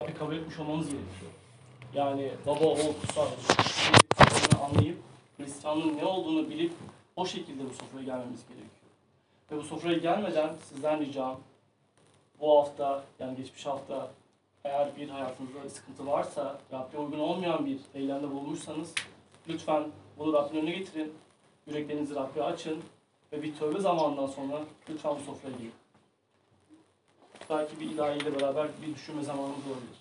[0.00, 1.32] Kabul etmiş olmanız gerekiyor.
[1.94, 3.26] Yani baba, oğul, kutsal
[4.64, 4.98] anlayıp
[5.36, 6.72] Hristiyanlığın ne olduğunu bilip
[7.16, 8.70] o şekilde bu sofraya gelmemiz gerekiyor.
[9.50, 11.40] Ve bu sofraya gelmeden sizden ricam
[12.40, 14.10] bu hafta yani geçmiş hafta
[14.64, 18.94] eğer bir hayatınızda sıkıntı varsa Rabbe uygun olmayan bir eylemde bulunmuşsanız
[19.48, 19.84] lütfen
[20.18, 21.14] bunu Rabbin önüne getirin.
[21.66, 22.82] Yüreklerinizi Rabbe açın
[23.32, 24.60] ve bir tövbe zamanından sonra
[24.90, 25.79] lütfen bu sofraya gelin.
[27.50, 30.00] Belki bir ilahiyle beraber bir düşünme zamanımız olabilir.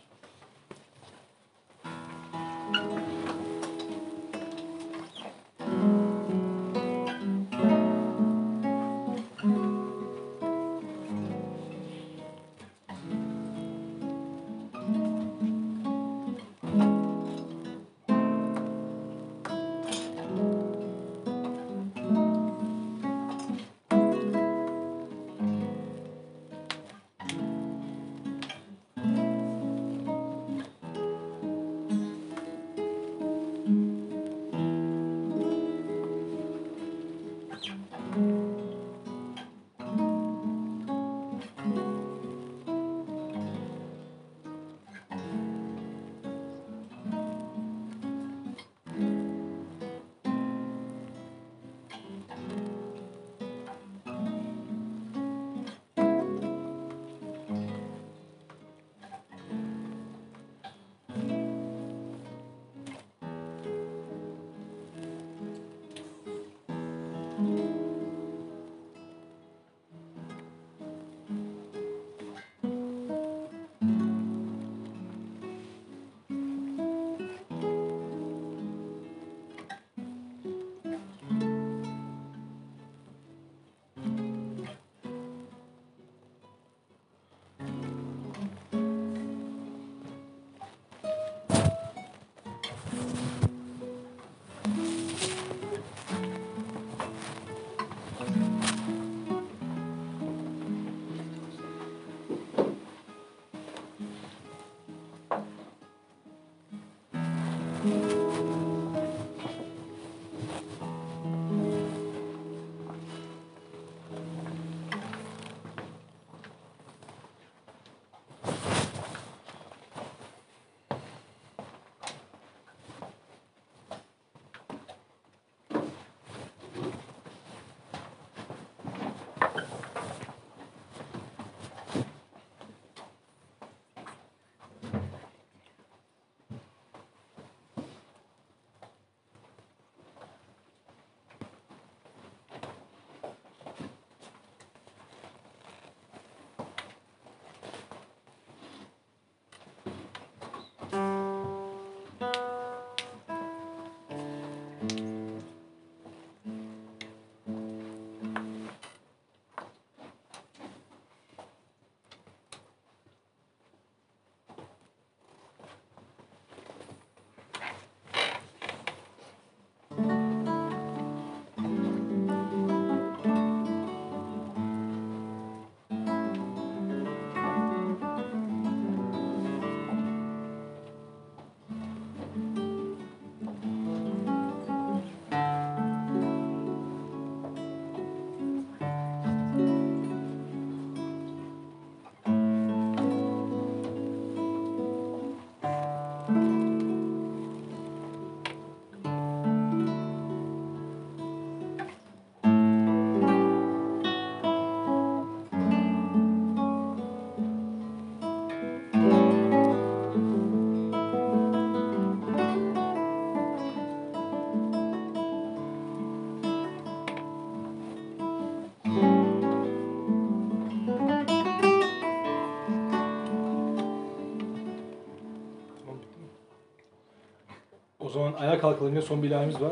[228.09, 229.71] O zaman ayağa kalkalım ya son bir ilahimiz var.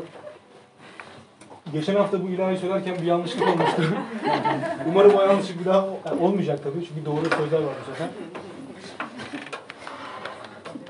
[1.72, 3.82] Geçen hafta bu ilahi söylerken bir yanlışlık olmuştu.
[4.88, 5.86] Umarım o yanlışlık bir daha
[6.20, 8.08] olmayacak tabii çünkü doğru sözler var bu sefer.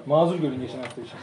[0.06, 1.18] Mazur görün geçen hafta için.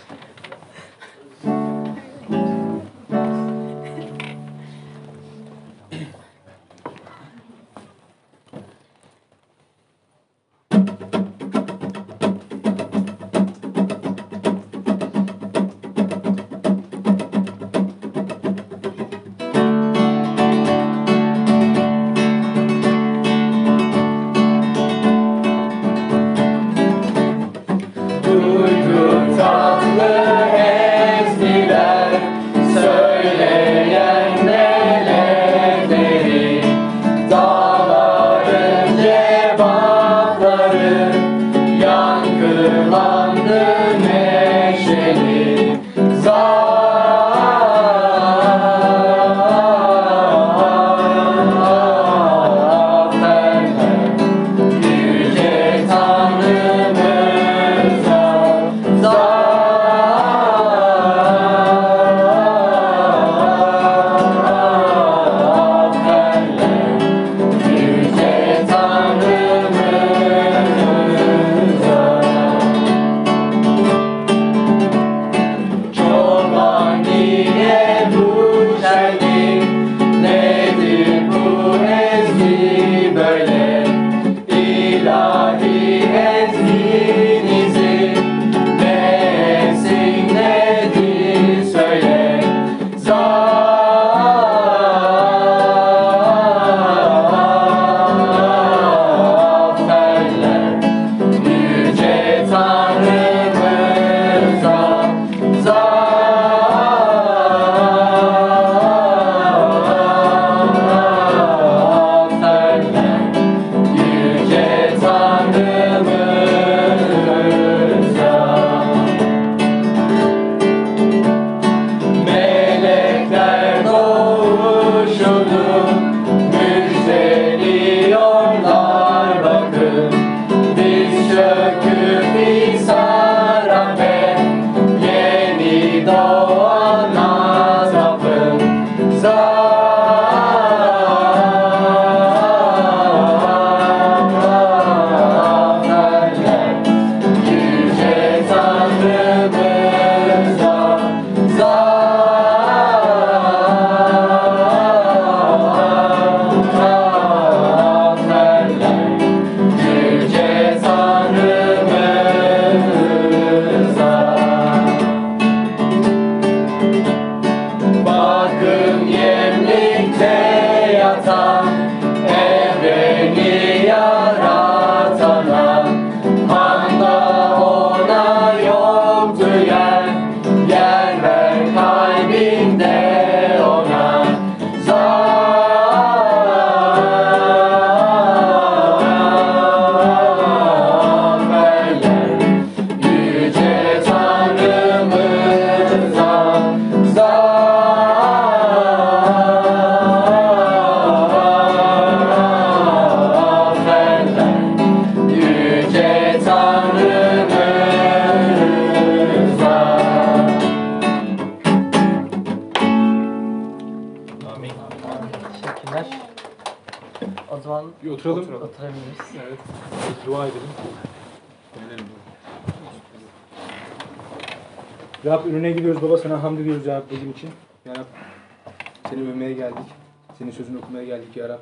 [231.55, 231.61] Ya.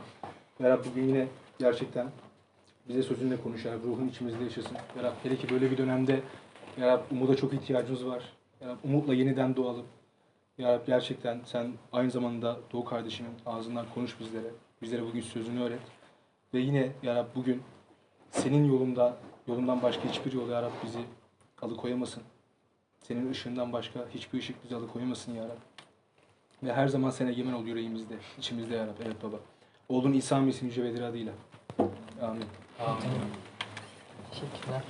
[0.59, 1.27] Ya Rab bugün yine
[1.59, 2.07] gerçekten
[2.89, 3.83] bize sözünle konuş ya Rab.
[3.83, 4.77] Ruhun içimizde yaşasın.
[4.97, 6.21] Ya Rab hele ki böyle bir dönemde
[6.77, 8.23] ya Rab umuda çok ihtiyacımız var.
[8.61, 9.85] Ya Rab umutla yeniden doğalım.
[10.57, 14.51] Ya Rab gerçekten sen aynı zamanda Doğu kardeşimin ağzından konuş bizlere.
[14.81, 15.81] Bizlere bugün sözünü öğret.
[16.53, 17.61] Ve yine ya Rab bugün
[18.31, 20.99] senin yolunda, yolundan başka hiçbir yol ya Rab bizi
[21.61, 22.23] alıkoyamasın.
[22.99, 25.57] Senin ışığından başka hiçbir ışık bizi alıkoyamasın ya Rab.
[26.63, 28.97] Ve her zaman sen egemen ol yüreğimizde, içimizde ya Rab.
[29.05, 29.37] Evet baba.
[29.89, 31.33] Oğlun İsa Mesih'in yüce ve adıyla.
[32.21, 32.45] Amin.
[34.31, 34.83] Teşekkürler.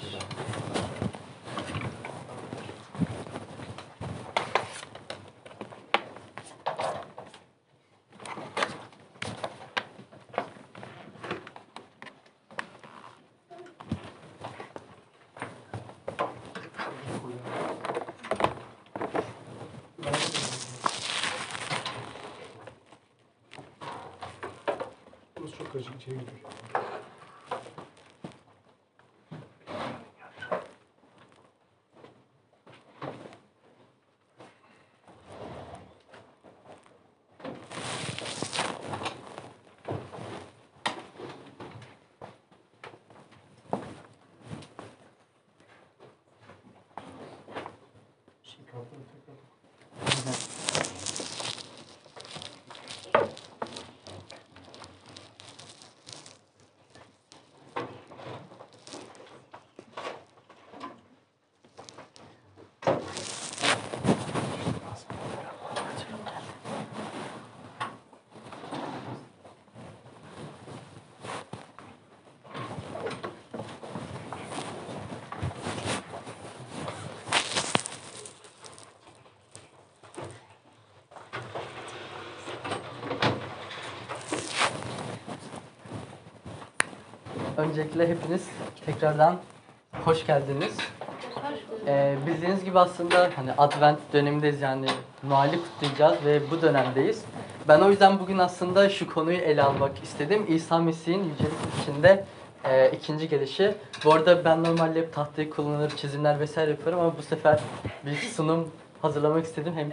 [87.57, 88.47] Öncelikle hepiniz
[88.85, 89.37] tekrardan
[90.05, 90.77] hoş geldiniz.
[91.87, 94.87] Ee, bildiğiniz gibi aslında hani Advent dönemindeyiz yani
[95.23, 97.23] Noel'i kutlayacağız ve bu dönemdeyiz.
[97.67, 100.45] Ben o yüzden bugün aslında şu konuyu ele almak istedim.
[100.47, 102.25] İsa Mesih'in yücelik içinde
[102.63, 103.75] e, ikinci gelişi.
[104.05, 107.59] Bu arada ben normalde hep tahtayı kullanır, çizimler vesaire yaparım ama bu sefer
[108.05, 109.73] bir sunum hazırlamak istedim.
[109.75, 109.91] Hem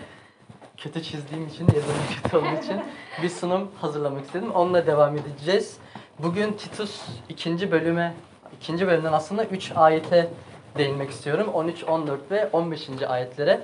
[0.76, 2.83] kötü çizdiğim için, yazımım kötü olduğu için
[3.23, 4.50] bir sunum hazırlamak istedim.
[4.50, 5.79] Onunla devam edeceğiz.
[6.22, 8.14] Bugün Titus ikinci bölüme,
[8.56, 10.30] ikinci bölümden aslında 3 ayete
[10.78, 11.48] değinmek istiyorum.
[11.54, 12.88] 13, 14 ve 15.
[13.08, 13.60] ayetlere.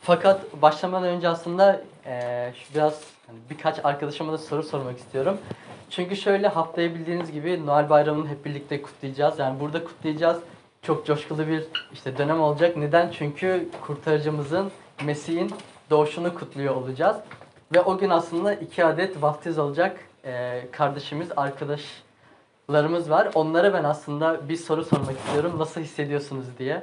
[0.00, 1.82] Fakat başlamadan önce aslında
[2.54, 3.00] şu biraz
[3.50, 5.38] birkaç arkadaşıma da soru sormak istiyorum.
[5.90, 9.38] Çünkü şöyle haftaya bildiğiniz gibi Noel Bayramı'nı hep birlikte kutlayacağız.
[9.38, 10.38] Yani burada kutlayacağız.
[10.82, 12.76] Çok coşkulu bir işte dönem olacak.
[12.76, 13.10] Neden?
[13.10, 14.70] Çünkü kurtarıcımızın,
[15.04, 15.50] Mesih'in
[15.90, 17.16] doğuşunu kutluyor olacağız.
[17.74, 23.30] Ve o gün aslında iki adet vaftiz olacak eee, kardeşimiz, arkadaşlarımız var.
[23.34, 25.52] Onlara ben aslında bir soru sormak istiyorum.
[25.58, 26.82] Nasıl hissediyorsunuz diye.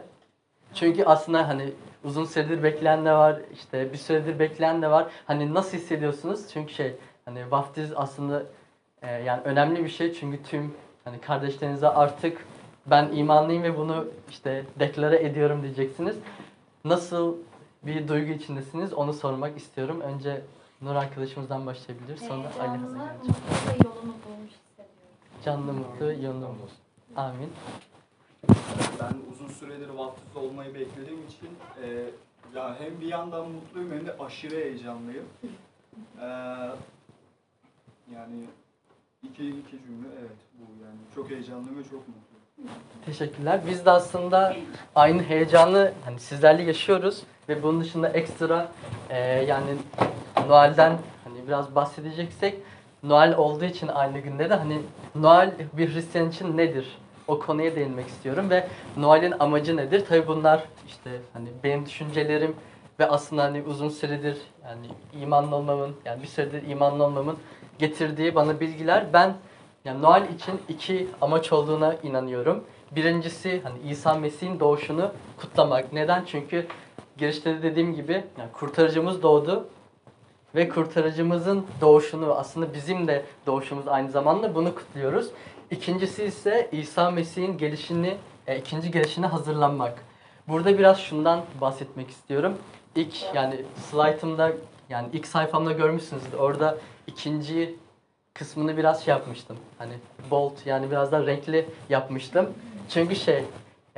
[0.74, 1.74] Çünkü aslında hani
[2.04, 5.08] uzun süredir bekleyen de var, işte bir süredir bekleyen de var.
[5.28, 6.50] Hani nasıl hissediyorsunuz?
[6.54, 6.96] Çünkü şey
[7.26, 8.44] hani vaftiz aslında
[9.02, 10.14] e, yani önemli bir şey.
[10.14, 10.74] Çünkü tüm
[11.06, 12.46] hani kardeşlerinize artık
[12.86, 16.16] ben imanlıyım ve bunu işte deklare ediyorum diyeceksiniz.
[16.86, 17.38] Nasıl
[17.84, 20.02] bir duygu içindesiniz onu sormak istiyorum.
[20.02, 20.42] Önce
[20.84, 22.18] Nur arkadaşımızdan başlayabilir.
[22.18, 23.28] Sonra Ali Heyecanlı, gelecek.
[23.28, 25.42] mutlu ve yolunu bulmuş hissediyorum.
[25.46, 26.78] Canlı mutlu yolunu bulsun.
[27.16, 27.50] Amin.
[29.00, 31.50] Ben uzun süredir vaftiz olmayı beklediğim için
[31.84, 32.06] e,
[32.56, 35.26] ya hem bir yandan mutluyum hem de aşırı heyecanlıyım.
[36.22, 36.28] E,
[38.14, 38.46] yani
[39.24, 42.78] iki, iki cümle evet bu yani çok heyecanlıyım ve çok mutluyum.
[43.06, 43.62] Teşekkürler.
[43.68, 44.56] Biz de aslında
[44.96, 48.72] aynı heyecanı hani sizlerle yaşıyoruz ve bunun dışında ekstra
[49.10, 49.76] e, yani
[50.48, 52.58] Noel'den hani biraz bahsedeceksek
[53.04, 54.82] Noel olduğu için aynı günde de hani
[55.16, 56.98] Noel bir Hristiyan için nedir?
[57.28, 60.06] O konuya değinmek istiyorum ve Noel'in amacı nedir?
[60.10, 62.56] Tabii bunlar işte hani benim düşüncelerim
[63.00, 64.88] ve aslında hani uzun süredir yani
[65.22, 67.38] imanlı olmamın yani bir süredir imanlı olmamın
[67.80, 69.06] getirdiği bana bilgiler.
[69.14, 69.34] Ben
[69.86, 72.64] yani Noel için iki amaç olduğuna inanıyorum.
[72.92, 75.94] Birincisi hani İsa Mesih'in doğuşunu kutlamak.
[75.94, 76.24] Neden?
[76.26, 76.68] Çünkü
[77.18, 79.68] girişte de dediğim gibi yani kurtarıcımız doğdu
[80.56, 85.30] ve kurtarıcımızın doğuşunu aslında bizim de doğuşumuz aynı zamanda bunu kutluyoruz.
[85.72, 88.18] İkincisi ise İsa Mesih'in gelişini,
[88.48, 90.04] e, ikinci gelişine hazırlanmak.
[90.48, 92.58] Burada biraz şundan bahsetmek istiyorum.
[92.96, 94.52] İlk yani slaytımda
[94.90, 96.38] yani ilk sayfamda görmüşsünüzdür.
[96.38, 97.76] Orada ikinci
[98.34, 99.58] kısmını biraz şey yapmıştım.
[99.78, 99.94] Hani
[100.32, 102.50] bold yani biraz daha renkli yapmıştım.
[102.90, 103.44] Çünkü şey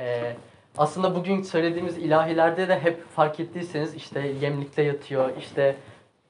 [0.00, 0.36] e,
[0.78, 5.76] aslında bugün söylediğimiz ilahilerde de hep fark ettiyseniz işte yemlikte yatıyor, işte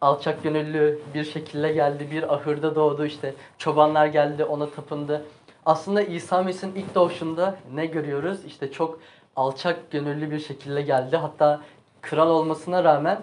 [0.00, 5.22] alçak gönüllü bir şekilde geldi, bir ahırda doğdu, işte çobanlar geldi, ona tapındı.
[5.66, 8.44] Aslında İsa Mesih'in ilk doğuşunda ne görüyoruz?
[8.44, 8.98] İşte çok
[9.36, 11.16] alçak gönüllü bir şekilde geldi.
[11.16, 11.60] Hatta
[12.02, 13.20] kral olmasına rağmen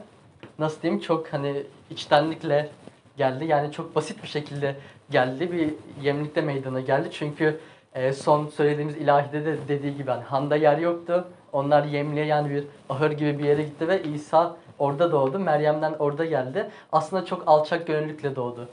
[0.60, 2.70] nasıl diyeyim çok hani içtenlikle
[3.18, 3.46] geldi.
[3.46, 4.76] Yani çok basit bir şekilde
[5.10, 5.52] geldi.
[5.52, 5.74] Bir
[6.06, 7.10] yemlikte meydana geldi.
[7.12, 7.60] Çünkü
[7.96, 11.28] e, son söylediğimiz ilahide de dediği gibi hani handa yer yoktu.
[11.54, 15.40] Onlar yemliğe yani bir ahır gibi bir yere gitti ve İsa orada doğdu.
[15.40, 16.70] Meryem'den orada geldi.
[16.92, 18.70] Aslında çok alçak gönüllükle doğdu.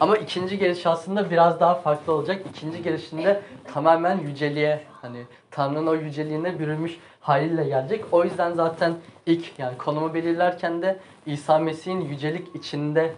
[0.00, 2.42] Ama ikinci geliş aslında biraz daha farklı olacak.
[2.50, 8.04] İkinci gelişinde tamamen yüceliğe hani Tanrı'nın o yüceliğine bürünmüş haliyle gelecek.
[8.12, 8.94] O yüzden zaten
[9.26, 13.12] ilk yani konumu belirlerken de İsa Mesih'in yücelik içinde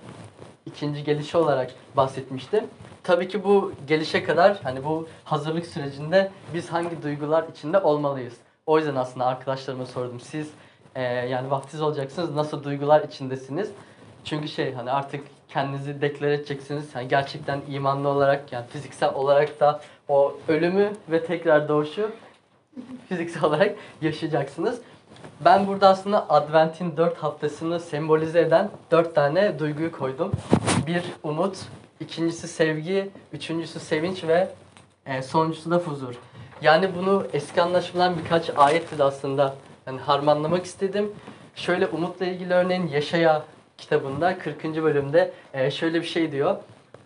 [0.67, 2.65] ikinci gelişi olarak bahsetmiştim.
[3.03, 8.35] Tabii ki bu gelişe kadar hani bu hazırlık sürecinde biz hangi duygular içinde olmalıyız?
[8.67, 10.21] O yüzden aslında arkadaşlarıma sordum.
[10.21, 10.51] Siz
[10.97, 13.71] e, yani vaftiz olacaksınız nasıl duygular içindesiniz?
[14.25, 16.85] Çünkü şey hani artık kendinizi deklar edeceksiniz.
[16.95, 22.11] Yani gerçekten imanlı olarak yani fiziksel olarak da o ölümü ve tekrar doğuşu
[23.09, 24.81] fiziksel olarak yaşayacaksınız.
[25.45, 30.33] Ben burada aslında Advent'in 4 haftasını sembolize eden 4 tane duyguyu koydum.
[30.87, 31.59] Bir umut,
[32.01, 34.49] ikincisi sevgi, üçüncüsü sevinç ve
[35.07, 36.15] e, sonuncusu da huzur.
[36.63, 39.55] Yani bunu eski anlaşılan birkaç ayetle de aslında
[39.87, 41.13] yani harmanlamak istedim.
[41.55, 43.43] Şöyle umutla ilgili örneğin Yaşaya
[43.79, 44.65] kitabında 40.
[44.65, 46.57] bölümde e, şöyle bir şey diyor.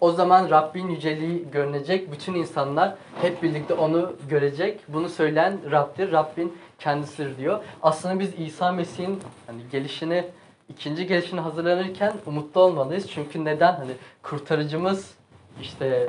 [0.01, 2.13] O zaman Rabbin yüceliği görünecek.
[2.13, 4.81] Bütün insanlar hep birlikte onu görecek.
[4.89, 6.13] Bunu söyleyen Rab'dir.
[6.13, 7.65] Rabbin kendisidir diyor.
[7.83, 10.25] Aslında biz İsa Mesih'in hani gelişini,
[10.69, 13.11] ikinci gelişini hazırlanırken umutlu olmalıyız.
[13.11, 13.73] Çünkü neden?
[13.73, 15.15] Hani kurtarıcımız
[15.63, 16.09] işte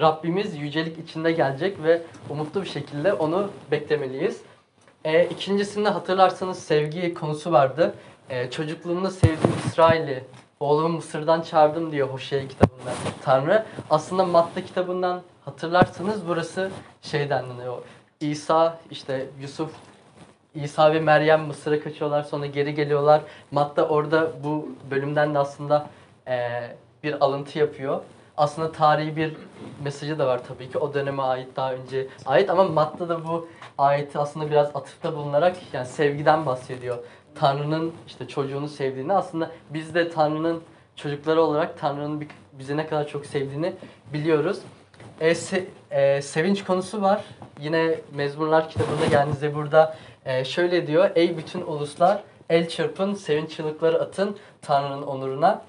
[0.00, 4.40] Rabbimiz yücelik içinde gelecek ve umutlu bir şekilde onu beklemeliyiz.
[5.04, 7.94] E, ikincisinde hatırlarsanız sevgi konusu vardı.
[8.30, 10.24] E, çocukluğumda sevdiğim İsrail'i
[10.60, 12.90] oğlumu Mısır'dan çağırdım diyor Hoşea kitabında
[13.24, 13.64] Tanrı.
[13.90, 16.70] Aslında Matta kitabından hatırlarsanız burası
[17.02, 17.82] şeyden o
[18.20, 19.70] İsa işte Yusuf
[20.54, 23.20] İsa ve Meryem Mısır'a kaçıyorlar sonra geri geliyorlar.
[23.50, 25.86] Matta orada bu bölümden de aslında
[26.26, 28.00] eee, bir alıntı yapıyor.
[28.40, 29.32] Aslında tarihi bir
[29.84, 30.78] mesajı da var tabii ki.
[30.78, 35.56] O döneme ait daha önce ait ama Matta da bu ayeti aslında biraz atıfta bulunarak
[35.72, 36.98] yani sevgiden bahsediyor.
[37.34, 40.62] Tanrı'nın işte çocuğunu sevdiğini aslında biz de Tanrı'nın
[40.96, 43.72] çocukları olarak Tanrı'nın bizi ne kadar çok sevdiğini
[44.12, 44.58] biliyoruz.
[45.20, 47.24] E, se- e, sevinç konusu var.
[47.60, 51.10] Yine Mezmurlar kitabında yani Zebur'da e, şöyle diyor.
[51.14, 55.62] Ey bütün uluslar el çırpın, sevinç çığlıkları atın Tanrı'nın onuruna.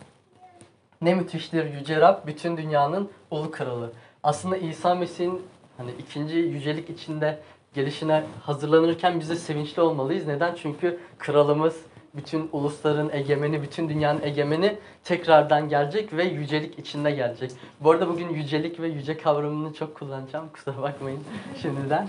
[1.01, 3.91] Ne müthiştir yüce Rab, bütün dünyanın ulu kralı.
[4.23, 5.41] Aslında İsa Mesih'in
[5.77, 7.39] hani ikinci yücelik içinde
[7.73, 10.27] gelişine hazırlanırken biz de sevinçli olmalıyız.
[10.27, 10.55] Neden?
[10.55, 11.81] Çünkü kralımız,
[12.15, 17.51] bütün ulusların egemeni, bütün dünyanın egemeni tekrardan gelecek ve yücelik içinde gelecek.
[17.79, 20.49] Bu arada bugün yücelik ve yüce kavramını çok kullanacağım.
[20.53, 21.19] Kusura bakmayın
[21.61, 22.07] şimdiden.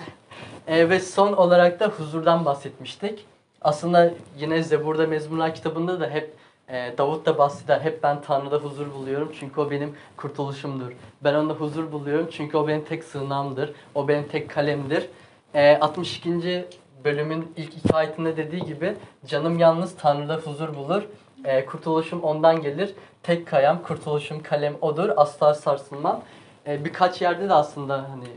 [0.67, 3.27] E, ve son olarak da huzurdan bahsetmiştik.
[3.61, 6.35] Aslında yine Zebur'da Mezmurlar kitabında da hep
[6.73, 7.81] Davut da bahseder.
[7.81, 10.93] Hep ben Tanrı'da huzur buluyorum çünkü o benim kurtuluşumdur.
[11.25, 13.73] Ben onda huzur buluyorum çünkü o benim tek sığınağımdır.
[13.95, 15.09] O benim tek kalemdir.
[15.55, 16.65] E, 62.
[17.05, 18.95] bölümün ilk iki ayetinde dediği gibi
[19.27, 21.03] canım yalnız Tanrı'da huzur bulur.
[21.45, 22.95] E, kurtuluşum ondan gelir.
[23.23, 25.11] Tek kayam, kurtuluşum kalem odur.
[25.17, 26.23] Asla sarsılmam.
[26.67, 28.29] Birkaç yerde de aslında hani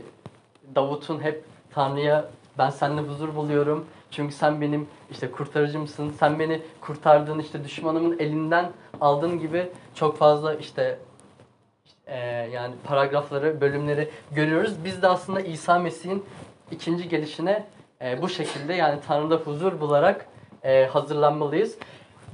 [0.74, 2.24] Davut'un hep Tanrı'ya
[2.58, 3.86] ben seninle huzur buluyorum.
[4.10, 6.10] Çünkü sen benim işte kurtarıcımsın.
[6.10, 10.98] Sen beni kurtardın işte düşmanımın elinden aldığın gibi çok fazla işte
[12.06, 12.18] e,
[12.52, 14.74] yani paragrafları, bölümleri görüyoruz.
[14.84, 16.24] Biz de aslında İsa Mesih'in
[16.70, 17.66] ikinci gelişine
[18.02, 20.26] e, bu şekilde yani Tanrı'da huzur bularak
[20.62, 21.78] e, hazırlanmalıyız.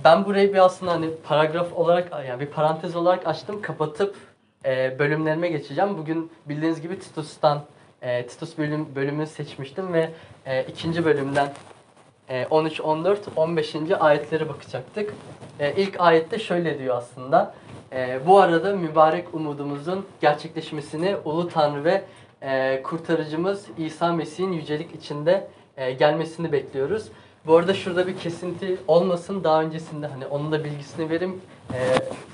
[0.05, 3.63] Ben burayı bir aslında hani paragraf olarak yani bir parantez olarak açtım.
[3.63, 4.17] Kapatıp
[4.65, 5.99] e, bölümlerime geçeceğim.
[5.99, 7.63] Bugün bildiğiniz gibi Titus'tan
[8.03, 10.11] e, Titus bölüm, bölümünü seçmiştim ve
[10.47, 11.53] e, ikinci bölümden
[12.51, 13.77] 13, 14, 15.
[14.01, 15.15] ayetlere bakacaktık.
[15.61, 17.55] E, ilk ayette şöyle diyor aslında.
[17.93, 22.05] E, bu arada mübarek umudumuzun gerçekleşmesini Ulu Tanrı ve
[22.43, 25.49] e, kurtarıcımız İsa Mesih'in yücelik içinde
[25.99, 27.09] gelmesini bekliyoruz.
[27.47, 29.45] Bu arada şurada bir kesinti olmasın.
[29.45, 31.41] Daha öncesinde hani onun da bilgisini vereyim.
[31.75, 31.79] E,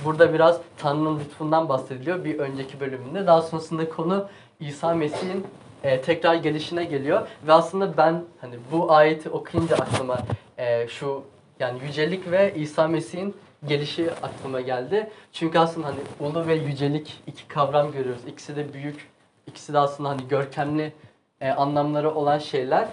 [0.04, 3.26] burada biraz Tanrı'nın lütfundan bahsediliyor bir önceki bölümünde.
[3.26, 4.28] Daha sonrasında konu
[4.60, 5.46] İsa Mesih'in
[5.82, 10.18] e, tekrar gelişine geliyor ve aslında ben hani bu ayeti okuyunca aklıma
[10.58, 11.24] e, şu
[11.60, 13.36] yani yücelik ve İsa Mesih'in
[13.66, 15.10] gelişi aklıma geldi.
[15.32, 18.22] Çünkü aslında hani ulu ve yücelik iki kavram görüyoruz.
[18.26, 19.08] İkisi de büyük,
[19.46, 20.92] ikisi de aslında hani görkemli
[21.40, 22.88] e, anlamları olan şeyler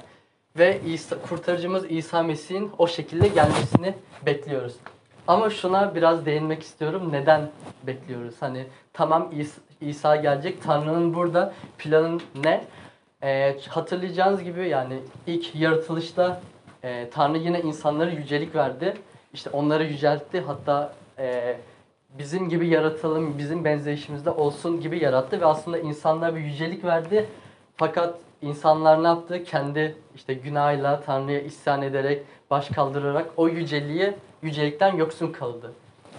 [0.58, 3.94] ve İsa, kurtarıcımız İsa Mesih'in o şekilde gelmesini
[4.26, 4.76] bekliyoruz.
[5.28, 7.10] Ama şuna biraz değinmek istiyorum.
[7.12, 7.50] Neden
[7.84, 8.36] bekliyoruz?
[8.40, 10.64] Hani tamam İsa, İsa gelecek.
[10.64, 12.66] Tanrı'nın burada planı ne?
[13.24, 16.42] Ee, hatırlayacağınız gibi yani ilk yaratılışta
[16.84, 18.94] e, Tanrı yine insanlara yücelik verdi.
[19.34, 20.42] İşte onları yüceltti.
[20.42, 21.58] Hatta e,
[22.18, 27.26] bizim gibi yaratalım, bizim benzeyişimizde olsun gibi yarattı ve aslında insanlara bir yücelik verdi.
[27.78, 29.44] Fakat insanlar ne yaptı?
[29.44, 35.72] Kendi işte günahıyla Tanrı'ya isyan ederek, baş kaldırarak o yüceliği, yücelikten yoksun kaldı.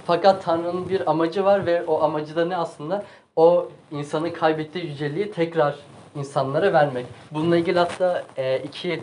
[0.07, 3.05] Fakat Tanrı'nın bir amacı var ve o amacı da ne aslında?
[3.37, 5.77] O insanın kaybettiği yüceliği tekrar
[6.15, 7.07] insanlara vermek.
[7.31, 9.03] Bununla ilgili hatta e, iki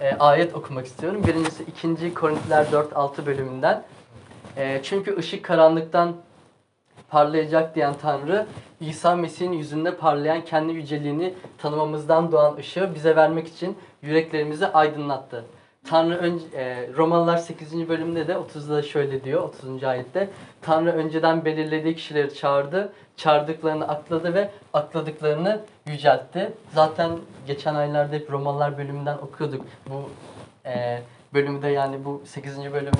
[0.00, 1.22] e, ayet okumak istiyorum.
[1.26, 2.14] Birincisi 2.
[2.14, 3.84] Korintiler 4-6 bölümünden.
[4.56, 6.16] E, çünkü ışık karanlıktan
[7.08, 8.46] parlayacak diyen Tanrı,
[8.80, 15.44] İsa Mesih'in yüzünde parlayan kendi yüceliğini tanımamızdan doğan ışığı bize vermek için yüreklerimizi aydınlattı.
[15.84, 17.88] Tanrı önce, e, Romalılar 8.
[17.88, 19.84] bölümde de 30'da da şöyle diyor 30.
[19.84, 20.28] ayette.
[20.62, 26.52] Tanrı önceden belirlediği kişileri çağırdı, çağırdıklarını akladı ve akladıklarını yüceltti.
[26.74, 27.10] Zaten
[27.46, 29.66] geçen aylarda hep Romalılar bölümünden okuyorduk.
[29.90, 30.10] Bu
[30.66, 31.02] e,
[31.34, 32.58] bölümde yani bu 8.
[32.58, 32.92] bölümün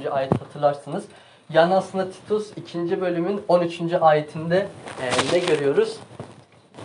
[0.00, 0.12] 30.
[0.12, 1.04] ayet hatırlarsınız.
[1.50, 3.00] Yani aslında Titus 2.
[3.00, 3.80] bölümün 13.
[4.00, 4.66] ayetinde
[5.02, 5.98] e, ne görüyoruz?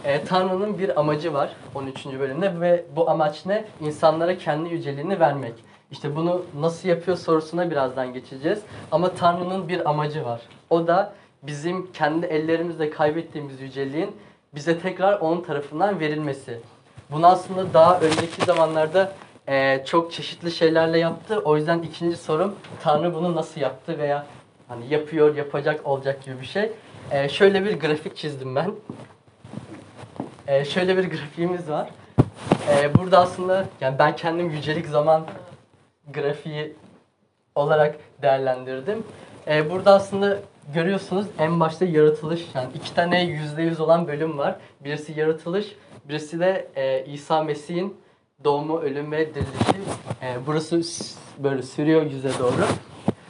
[0.03, 2.05] E, Tanrı'nın bir amacı var 13.
[2.05, 3.65] bölümde ve bu amaç ne?
[3.81, 5.53] İnsanlara kendi yüceliğini vermek.
[5.91, 8.61] İşte bunu nasıl yapıyor sorusuna birazdan geçeceğiz.
[8.91, 10.41] Ama Tanrı'nın bir amacı var.
[10.69, 11.13] O da
[11.43, 14.15] bizim kendi ellerimizle kaybettiğimiz yüceliğin
[14.55, 16.59] bize tekrar onun tarafından verilmesi.
[17.11, 19.13] Bunu aslında daha önceki zamanlarda
[19.47, 21.39] e, çok çeşitli şeylerle yaptı.
[21.39, 24.25] O yüzden ikinci sorum Tanrı bunu nasıl yaptı veya
[24.67, 26.71] hani yapıyor, yapacak, olacak gibi bir şey.
[27.11, 28.71] E, şöyle bir grafik çizdim ben.
[30.47, 31.89] E, şöyle bir grafiğimiz var.
[32.69, 35.25] E, burada aslında yani ben kendim yücelik zaman
[36.13, 36.75] grafiği
[37.55, 39.03] olarak değerlendirdim.
[39.47, 40.39] E, burada aslında
[40.73, 44.55] görüyorsunuz en başta yaratılış yani iki tane yüzde yüz olan bölüm var.
[44.83, 45.75] Birisi yaratılış,
[46.09, 47.97] birisi de e, İsa Mesih'in
[48.43, 49.81] doğumu, ölüm ve dirilişi.
[50.21, 50.81] E, burası
[51.37, 52.65] böyle sürüyor yüze doğru.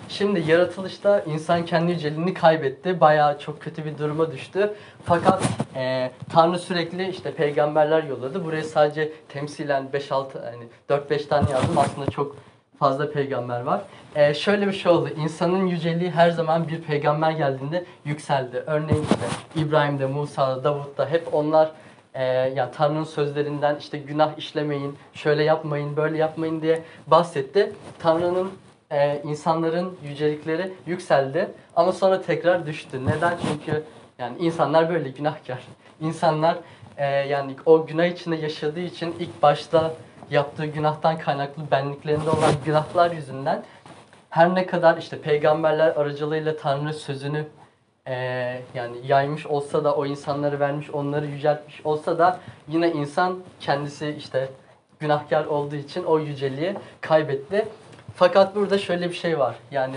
[0.09, 3.01] Şimdi yaratılışta insan kendi yüceliğini kaybetti.
[3.01, 4.73] Bayağı çok kötü bir duruma düştü.
[5.05, 5.43] Fakat
[5.75, 8.45] e, Tanrı sürekli işte peygamberler yolladı.
[8.45, 11.77] Buraya sadece temsilen 5-6 yani 4-5 tane yazdım.
[11.77, 12.35] Aslında çok
[12.81, 13.81] fazla peygamber var.
[14.15, 15.09] E, şöyle bir şey oldu.
[15.17, 18.63] İnsanın yüceliği her zaman bir peygamber geldiğinde yükseldi.
[18.67, 21.71] Örneğin işte İbrahim'de, Musa'da, Davut'ta hep onlar
[22.13, 27.73] e, yani Tanrı'nın sözlerinden işte günah işlemeyin, şöyle yapmayın, böyle yapmayın diye bahsetti.
[27.99, 28.51] Tanrı'nın
[28.91, 33.05] e, insanların yücelikleri yükseldi ama sonra tekrar düştü.
[33.05, 33.33] Neden?
[33.47, 33.83] Çünkü
[34.19, 35.59] yani insanlar böyle günahkar.
[35.99, 36.57] İnsanlar
[36.97, 39.91] e, yani o günah içinde yaşadığı için ilk başta
[40.31, 43.63] yaptığı günahtan kaynaklı benliklerinde olan günahlar yüzünden
[44.29, 47.45] her ne kadar işte peygamberler aracılığıyla Tanrı sözünü
[48.07, 48.13] e,
[48.73, 54.49] yani yaymış olsa da o insanları vermiş onları yüceltmiş olsa da yine insan kendisi işte
[54.99, 57.67] günahkar olduğu için o yüceliği kaybetti.
[58.15, 59.55] Fakat burada şöyle bir şey var.
[59.71, 59.95] Yani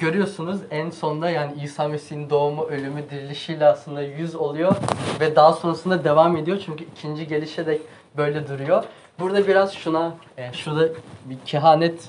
[0.00, 4.76] görüyorsunuz en sonda yani İsa Mesih'in doğumu, ölümü, dirilişiyle aslında yüz oluyor
[5.20, 6.62] ve daha sonrasında devam ediyor.
[6.66, 7.78] Çünkü ikinci gelişe de
[8.16, 8.84] böyle duruyor.
[9.18, 10.88] Burada biraz şuna, e, şurada
[11.24, 12.08] bir kehanet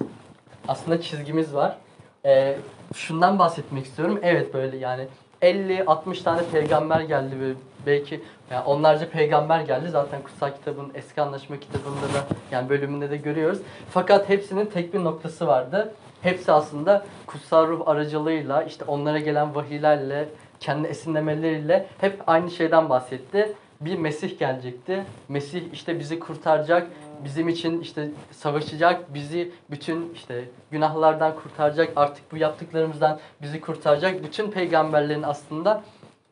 [0.68, 1.78] aslında çizgimiz var.
[2.26, 2.56] E,
[2.96, 4.20] şundan bahsetmek istiyorum.
[4.24, 5.08] Evet böyle yani
[5.42, 7.54] 50-60 tane peygamber geldi ve
[7.86, 9.90] belki yani onlarca peygamber geldi.
[9.90, 13.60] Zaten kutsal kitabın eski anlaşma kitabında da yani bölümünde de görüyoruz.
[13.90, 15.94] Fakat hepsinin tek bir noktası vardı.
[16.22, 23.54] Hepsi aslında kutsal ruh aracılığıyla işte onlara gelen vahiylerle kendi esinlemeleriyle hep aynı şeyden bahsetti.
[23.86, 25.04] Bir Mesih gelecekti.
[25.30, 26.88] Mesih işte bizi kurtaracak,
[27.24, 34.24] bizim için işte savaşacak, bizi bütün işte günahlardan kurtaracak, artık bu yaptıklarımızdan bizi kurtaracak.
[34.24, 35.84] Bütün peygamberlerin aslında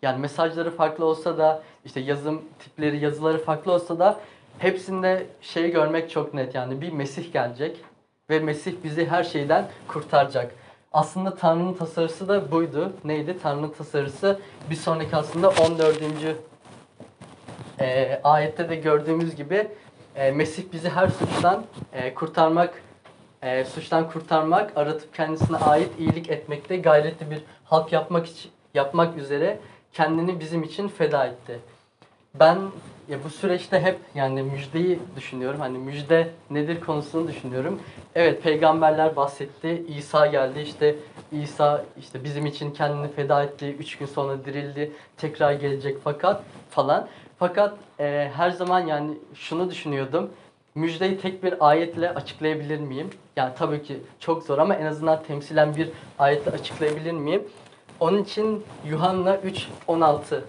[0.01, 4.19] yani mesajları farklı olsa da işte yazım tipleri, yazıları farklı olsa da
[4.59, 7.77] hepsinde şeyi görmek çok net yani bir Mesih gelecek
[8.29, 10.55] ve Mesih bizi her şeyden kurtaracak.
[10.91, 12.93] Aslında Tanrı'nın tasarısı da buydu.
[13.03, 13.37] Neydi?
[13.43, 14.39] Tanrı'nın tasarısı
[14.69, 16.01] bir sonraki aslında 14.
[17.83, 19.67] E, ayette de gördüğümüz gibi
[20.15, 22.81] e, Mesih bizi her suçtan e, kurtarmak,
[23.41, 29.59] e, suçtan kurtarmak, aratıp kendisine ait iyilik etmekte gayretli bir halk yapmak için yapmak üzere
[29.93, 31.59] kendini bizim için feda etti.
[32.39, 32.57] Ben
[33.09, 35.59] ya bu süreçte hep yani müjdeyi düşünüyorum.
[35.59, 37.81] Hani müjde nedir konusunu düşünüyorum.
[38.15, 39.85] Evet peygamberler bahsetti.
[39.87, 40.95] İsa geldi işte
[41.31, 43.75] İsa işte bizim için kendini feda etti.
[43.79, 44.91] Üç gün sonra dirildi.
[45.17, 47.07] Tekrar gelecek fakat falan.
[47.43, 50.29] Fakat e, her zaman yani şunu düşünüyordum.
[50.75, 53.09] Müjdeyi tek bir ayetle açıklayabilir miyim?
[53.35, 57.43] Yani tabii ki çok zor ama en azından temsilen bir ayetle açıklayabilir miyim?
[57.99, 60.41] Onun için Yuhanna 3.16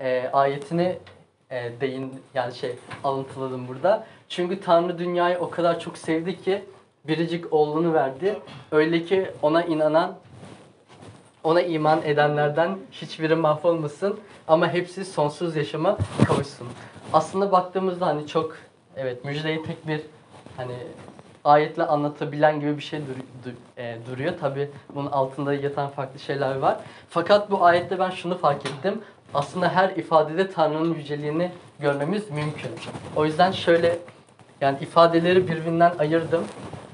[0.00, 0.98] e, ayetini
[1.50, 4.06] e, değin yani şey alıntıladım burada.
[4.28, 6.64] Çünkü Tanrı dünyayı o kadar çok sevdi ki
[7.04, 8.38] biricik oğlunu verdi.
[8.72, 10.18] Öyle ki ona inanan
[11.44, 16.68] ona iman edenlerden hiçbiri mahvolmasın ama hepsi sonsuz yaşama kavuşsun.
[17.12, 18.56] Aslında baktığımızda hani çok
[18.96, 20.00] evet müjdeyi tek bir
[20.56, 20.74] hani
[21.44, 24.32] ayetle anlatabilen gibi bir şey dur- du- e, duruyor.
[24.40, 26.76] Tabi bunun altında yatan farklı şeyler var.
[27.10, 29.00] Fakat bu ayette ben şunu fark ettim.
[29.34, 32.70] Aslında her ifadede Tanrı'nın yüceliğini görmemiz mümkün.
[33.16, 33.98] O yüzden şöyle
[34.60, 36.44] yani ifadeleri birbirinden ayırdım.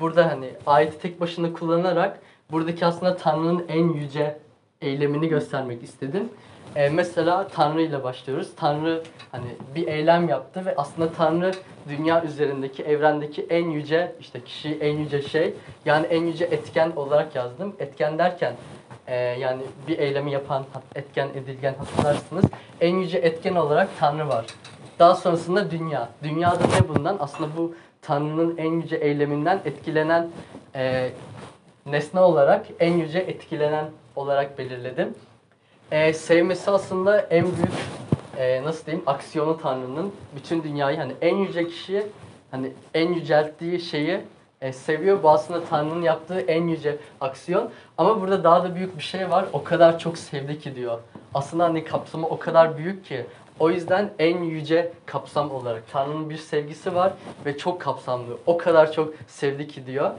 [0.00, 2.18] Burada hani ayeti tek başına kullanarak
[2.50, 4.38] buradaki aslında Tanrı'nın en yüce
[4.80, 6.28] eylemini göstermek istedim.
[6.76, 8.48] Ee, mesela Tanrı ile başlıyoruz.
[8.56, 9.02] Tanrı
[9.32, 11.52] hani bir eylem yaptı ve aslında Tanrı
[11.88, 15.54] dünya üzerindeki, evrendeki en yüce işte kişi, en yüce şey.
[15.84, 17.76] Yani en yüce etken olarak yazdım.
[17.78, 18.54] Etken derken
[19.06, 22.44] e, yani bir eylemi yapan etken, edilgen hatırlarsınız.
[22.80, 24.46] En yüce etken olarak Tanrı var.
[24.98, 26.08] Daha sonrasında dünya.
[26.22, 27.16] Dünyada ne bundan?
[27.20, 30.28] Aslında bu Tanrı'nın en yüce eyleminden etkilenen
[30.74, 31.10] e,
[31.86, 33.84] nesne olarak en yüce etkilenen
[34.16, 35.14] olarak belirledim.
[35.90, 37.72] E, sevmesi aslında en büyük
[38.38, 42.06] e, nasıl diyeyim aksiyonu Tanrı'nın bütün dünyayı hani en yüce kişi
[42.50, 44.20] hani en yücelttiği şeyi
[44.60, 45.22] e, seviyor.
[45.22, 47.70] Bu aslında Tanrı'nın yaptığı en yüce aksiyon.
[47.98, 49.44] Ama burada daha da büyük bir şey var.
[49.52, 50.98] O kadar çok sevdi ki diyor.
[51.34, 53.26] Aslında hani kapsamı o kadar büyük ki.
[53.58, 57.12] O yüzden en yüce kapsam olarak Tanrı'nın bir sevgisi var
[57.46, 58.36] ve çok kapsamlı.
[58.46, 60.10] O kadar çok sevdi ki diyor.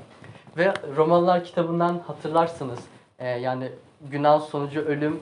[0.58, 2.80] Ve Romalılar kitabından hatırlarsınız.
[3.20, 3.70] Ee, yani
[4.02, 5.20] günah sonucu ölüm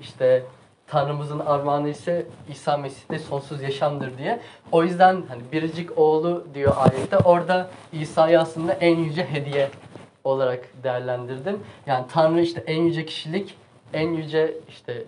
[0.00, 0.42] işte
[0.86, 4.40] Tanrımızın armağanı ise İsa Mesih'te sonsuz yaşamdır diye.
[4.72, 7.18] O yüzden hani biricik oğlu diyor ayette.
[7.18, 9.70] Orada İsa'yı aslında en yüce hediye
[10.24, 11.60] olarak değerlendirdim.
[11.86, 13.56] Yani Tanrı işte en yüce kişilik
[13.92, 15.04] en yüce işte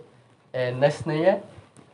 [0.54, 1.42] e, nesneye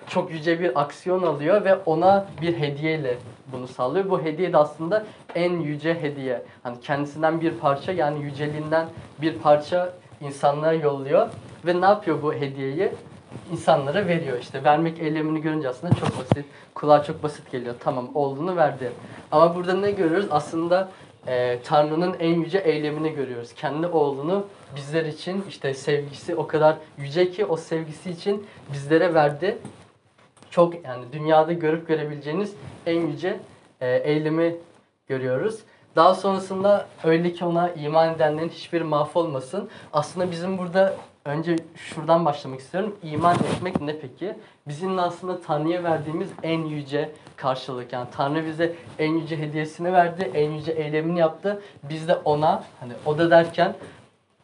[0.07, 3.17] çok yüce bir aksiyon alıyor ve ona bir hediyeyle
[3.53, 4.11] bunu sağlıyor.
[4.11, 6.43] Bu hediye de aslında en yüce hediye.
[6.63, 8.87] Hani kendisinden bir parça yani yüceliğinden
[9.21, 11.29] bir parça insanlığa yolluyor
[11.67, 12.93] ve ne yapıyor bu hediyeyi?
[13.53, 14.39] insanlara veriyor.
[14.39, 16.45] İşte vermek eylemini görünce aslında çok basit.
[16.75, 17.75] Kulağa çok basit geliyor.
[17.81, 18.93] Tamam olduğunu verdi.
[19.33, 20.27] Ama burada ne görüyoruz?
[20.31, 20.89] Aslında
[21.27, 23.53] e, Tanrı'nın en yüce eylemini görüyoruz.
[23.55, 29.59] Kendi oğlunu bizler için işte sevgisi o kadar yüce ki o sevgisi için bizlere verdi.
[30.53, 32.55] Çok yani dünyada görüp görebileceğiniz
[32.87, 33.41] en yüce
[33.81, 34.57] e, eylemi
[35.07, 35.59] görüyoruz.
[35.97, 39.69] Daha sonrasında öyle ki ona iman edenlerin hiçbiri mahvolmasın.
[39.93, 42.97] Aslında bizim burada önce şuradan başlamak istiyorum.
[43.03, 44.35] İman etmek ne peki?
[44.69, 47.93] Bizim aslında Tanrı'ya verdiğimiz en yüce karşılık.
[47.93, 51.63] Yani Tanrı bize en yüce hediyesini verdi, en yüce eylemini yaptı.
[51.83, 53.75] Biz de ona, hani o da derken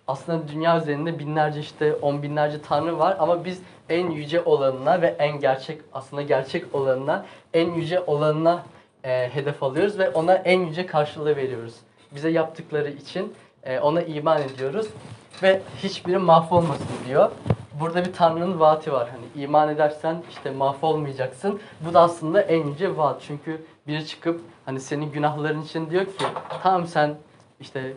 [0.08, 5.16] aslında dünya üzerinde binlerce işte on binlerce tanrı var ama biz en yüce olanına ve
[5.18, 8.62] en gerçek aslında gerçek olanına en yüce olanına
[9.04, 11.74] e, hedef alıyoruz ve ona en yüce karşılığı veriyoruz.
[12.14, 14.86] Bize yaptıkları için e, ona iman ediyoruz
[15.42, 17.30] ve hiçbiri mahvolmasın diyor.
[17.80, 19.08] Burada bir Tanrı'nın vaati var.
[19.08, 21.60] Hani iman edersen işte mahvolmayacaksın.
[21.80, 23.22] Bu da aslında en yüce vaat.
[23.26, 26.24] Çünkü biri çıkıp hani senin günahların için diyor ki
[26.62, 27.14] tamam sen
[27.60, 27.92] işte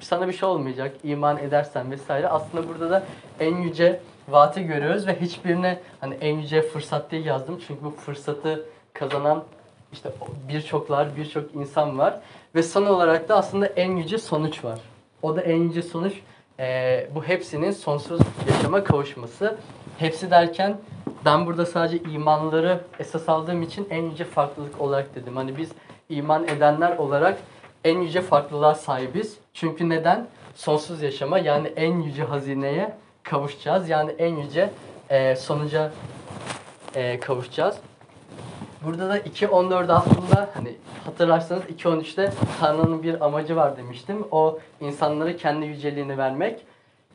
[0.00, 2.28] sana bir şey olmayacak iman edersen vesaire.
[2.28, 3.02] Aslında burada da
[3.40, 7.60] en yüce vaati görüyoruz ve hiçbirine hani en yüce fırsat diye yazdım.
[7.66, 9.44] Çünkü bu fırsatı kazanan
[9.92, 10.10] işte
[10.48, 12.20] birçoklar, birçok insan var.
[12.54, 14.78] Ve son olarak da aslında en yüce sonuç var.
[15.22, 16.14] O da en yüce sonuç
[16.58, 19.56] eee, bu hepsinin sonsuz yaşama kavuşması.
[19.98, 20.76] Hepsi derken
[21.24, 25.36] ben burada sadece imanları esas aldığım için en yüce farklılık olarak dedim.
[25.36, 25.70] Hani biz
[26.08, 27.38] iman edenler olarak
[27.84, 29.38] en yüce farklılığa sahibiz.
[29.54, 30.26] Çünkü neden?
[30.54, 33.88] Sonsuz yaşama yani en yüce hazineye kavuşacağız.
[33.88, 34.70] Yani en yüce
[35.10, 35.92] eee, sonuca
[36.96, 37.76] eee, kavuşacağız.
[38.84, 44.24] Burada da 2.14 aslında hani hatırlarsanız 2.13'te Tanrı'nın bir amacı var demiştim.
[44.30, 46.60] O insanlara kendi yüceliğini vermek.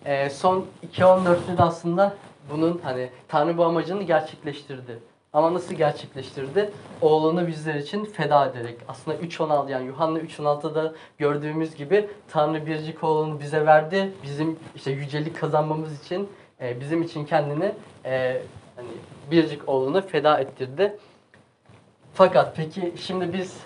[0.05, 2.13] Ee, son 2.14'te de aslında
[2.51, 4.99] bunun hani Tanrı bu amacını gerçekleştirdi.
[5.37, 6.71] Ama nasıl gerçekleştirdi?
[7.01, 8.77] Oğlunu bizler için feda ederek.
[8.87, 14.11] Aslında 3.16 yani Yuhanna 3.16'da gördüğümüz gibi Tanrı biricik oğlunu bize verdi.
[14.23, 16.29] Bizim işte yücelik kazanmamız için
[16.61, 17.71] e, bizim için kendini
[18.05, 18.41] e,
[18.75, 18.87] hani
[19.31, 20.97] biricik oğlunu feda ettirdi.
[22.13, 23.57] Fakat peki şimdi biz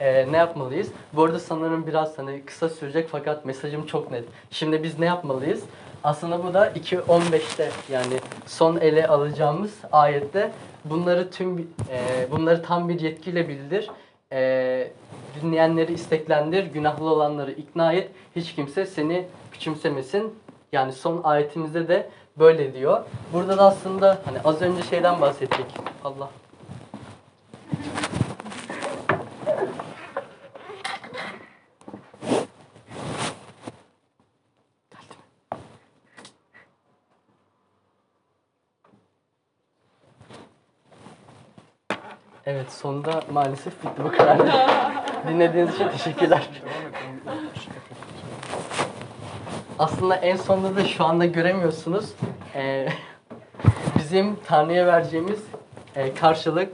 [0.00, 0.88] e, ne yapmalıyız?
[1.12, 4.24] Bu arada sanırım biraz hani kısa sürecek fakat mesajım çok net.
[4.50, 5.64] Şimdi biz ne yapmalıyız?
[6.04, 10.50] Aslında bu da 2.15'te yani son ele alacağımız ayette
[10.84, 11.58] bunları tüm
[11.90, 13.90] e, bunları tam bir yetkiyle bildir.
[14.32, 14.90] E,
[15.42, 18.10] dinleyenleri isteklendir, günahlı olanları ikna et.
[18.36, 20.34] Hiç kimse seni küçümsemesin.
[20.72, 23.04] Yani son ayetimizde de böyle diyor.
[23.32, 25.66] Burada da aslında hani az önce şeyden bahsettik.
[26.04, 26.30] Allah
[42.46, 44.38] Evet sonunda maalesef bitti bu kadar.
[45.28, 46.48] Dinlediğiniz için teşekkürler.
[49.78, 52.12] Aslında en sonunda da şu anda göremiyorsunuz.
[52.54, 52.88] Ee,
[53.98, 55.44] bizim Tanrı'ya vereceğimiz
[55.96, 56.72] e, karşılık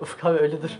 [0.00, 0.70] Ufuk abi öyle dur.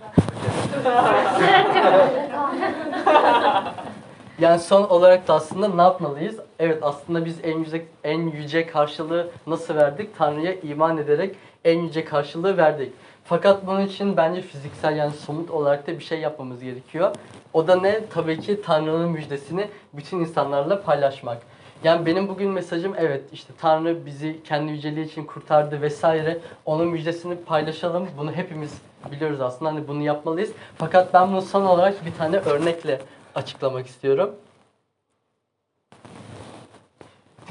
[4.57, 6.37] Yani son olarak da aslında ne yapmalıyız?
[6.59, 10.19] Evet aslında biz en yüce, en yüce karşılığı nasıl verdik?
[10.19, 12.93] Tanrı'ya iman ederek en yüce karşılığı verdik.
[13.25, 17.15] Fakat bunun için bence fiziksel yani somut olarak da bir şey yapmamız gerekiyor.
[17.53, 18.01] O da ne?
[18.07, 21.39] Tabii ki Tanrı'nın müjdesini bütün insanlarla paylaşmak.
[21.85, 26.39] Yani benim bugün mesajım evet işte Tanrı bizi kendi yüceliği için kurtardı vesaire.
[26.65, 28.09] Onun müjdesini paylaşalım.
[28.19, 28.75] Bunu hepimiz
[29.11, 30.53] biliyoruz aslında hani bunu yapmalıyız.
[30.79, 33.01] Fakat ben bunu son olarak bir tane örnekle
[33.35, 34.35] açıklamak istiyorum.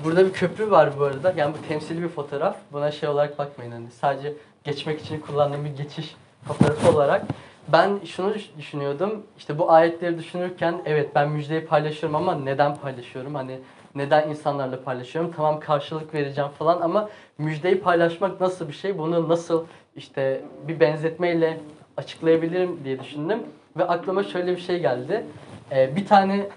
[0.05, 1.33] Burada bir köprü var bu arada.
[1.37, 2.55] Yani bu temsili bir fotoğraf.
[2.71, 6.15] Buna şey olarak bakmayın hani sadece geçmek için kullandığım bir geçiş
[6.47, 7.21] fotoğrafı olarak.
[7.67, 9.23] Ben şunu düş- düşünüyordum.
[9.37, 13.35] İşte bu ayetleri düşünürken evet ben müjdeyi paylaşıyorum ama neden paylaşıyorum?
[13.35, 13.59] Hani
[13.95, 15.31] neden insanlarla paylaşıyorum?
[15.35, 18.97] Tamam karşılık vereceğim falan ama müjdeyi paylaşmak nasıl bir şey?
[18.97, 19.65] Bunu nasıl
[19.95, 21.59] işte bir benzetmeyle
[21.97, 23.39] açıklayabilirim diye düşündüm.
[23.77, 25.23] Ve aklıma şöyle bir şey geldi.
[25.71, 26.47] Ee, bir tane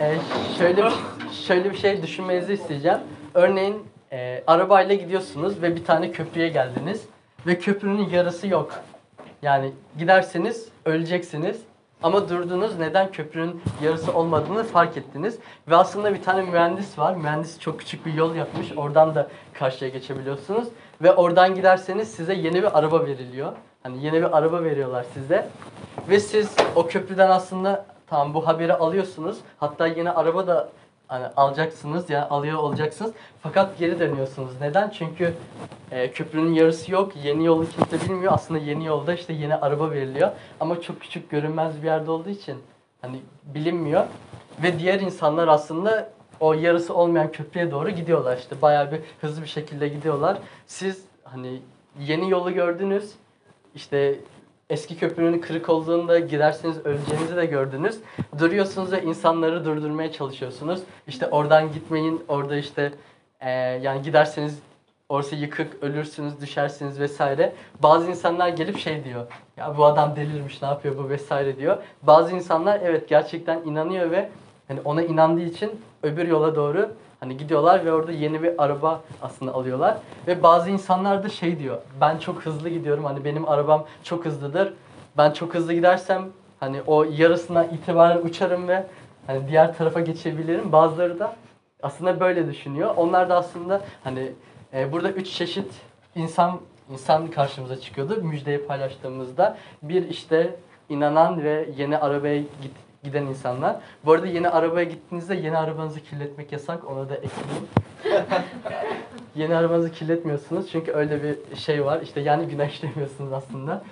[0.00, 0.14] Ee,
[0.58, 0.90] şöyle
[1.46, 2.98] şöyle bir şey düşünmenizi isteyeceğim.
[3.34, 7.04] Örneğin e, arabayla gidiyorsunuz ve bir tane köprüye geldiniz
[7.46, 8.72] ve köprünün yarısı yok.
[9.42, 11.60] Yani giderseniz öleceksiniz
[12.02, 15.38] ama durdunuz neden köprünün yarısı olmadığını fark ettiniz.
[15.68, 17.16] Ve aslında bir tane mühendis var.
[17.16, 18.72] Mühendis çok küçük bir yol yapmış.
[18.76, 20.68] Oradan da karşıya geçebiliyorsunuz.
[21.02, 23.52] Ve oradan giderseniz size yeni bir araba veriliyor.
[23.82, 25.48] Hani yeni bir araba veriyorlar size.
[26.08, 29.38] Ve siz o köprüden aslında tamam bu haberi alıyorsunuz.
[29.58, 30.68] Hatta yeni araba da
[31.08, 33.12] hani alacaksınız ya alıyor olacaksınız.
[33.42, 34.50] Fakat geri dönüyorsunuz.
[34.60, 34.90] Neden?
[34.90, 35.34] Çünkü
[35.90, 37.12] e, köprünün yarısı yok.
[37.24, 38.32] Yeni yolu kimse bilmiyor.
[38.32, 40.30] Aslında yeni yolda işte yeni araba veriliyor.
[40.60, 42.56] Ama çok küçük görünmez bir yerde olduğu için
[43.02, 44.04] hani bilinmiyor.
[44.62, 48.62] Ve diğer insanlar aslında o yarısı olmayan köprüye doğru gidiyorlar işte.
[48.62, 50.38] Bayağı bir hızlı bir şekilde gidiyorlar.
[50.66, 51.60] Siz hani
[52.00, 53.12] yeni yolu gördünüz.
[53.74, 54.14] İşte
[54.70, 57.98] eski köprünün kırık olduğunda giderseniz öleceğinizi de gördünüz.
[58.38, 60.80] Duruyorsunuz ve insanları durdurmaya çalışıyorsunuz.
[61.08, 62.92] İşte oradan gitmeyin, orada işte
[63.42, 63.48] eee,
[63.82, 64.58] yani giderseniz
[65.08, 67.52] orası yıkık, ölürsünüz, düşersiniz vesaire.
[67.82, 69.26] Bazı insanlar gelip şey diyor,
[69.56, 71.76] ya bu adam delirmiş, ne yapıyor bu vesaire diyor.
[72.02, 74.30] Bazı insanlar evet gerçekten inanıyor ve
[74.70, 75.70] hani ona inandığı için
[76.02, 79.96] öbür yola doğru hani gidiyorlar ve orada yeni bir araba aslında alıyorlar.
[80.26, 84.72] Ve bazı insanlar da şey diyor, ben çok hızlı gidiyorum, hani benim arabam çok hızlıdır.
[85.16, 86.28] Ben çok hızlı gidersem
[86.60, 88.86] hani o yarısına itibaren uçarım ve
[89.26, 90.72] hani diğer tarafa geçebilirim.
[90.72, 91.36] Bazıları da
[91.82, 92.94] aslında böyle düşünüyor.
[92.96, 94.32] Onlar da aslında hani
[94.74, 95.72] e, burada üç çeşit
[96.14, 96.60] insan
[96.92, 99.56] insan karşımıza çıkıyordu müjdeyi paylaştığımızda.
[99.82, 100.56] Bir işte
[100.88, 102.72] inanan ve yeni arabaya git,
[103.04, 103.76] giden insanlar.
[104.04, 106.90] Bu arada yeni arabaya gittiğinizde yeni arabanızı kirletmek yasak.
[106.90, 107.66] Ona da ekleyeyim.
[109.34, 112.00] yeni arabanızı kirletmiyorsunuz çünkü öyle bir şey var.
[112.02, 113.82] İşte yani güneşlemiyorsunuz aslında.